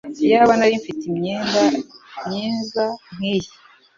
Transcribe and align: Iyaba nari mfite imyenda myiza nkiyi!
Iyaba 0.25 0.53
nari 0.59 0.75
mfite 0.81 1.03
imyenda 1.11 1.61
myiza 2.25 2.83
nkiyi! 3.15 3.49